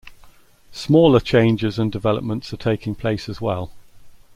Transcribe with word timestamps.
Smaller 0.71 1.19
changes 1.19 1.77
and 1.77 1.91
developments 1.91 2.51
are 2.51 2.57
taking 2.57 2.95
place 2.95 3.29
as 3.29 3.39
well. 3.39 3.71